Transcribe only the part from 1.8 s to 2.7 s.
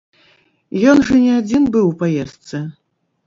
у паездцы.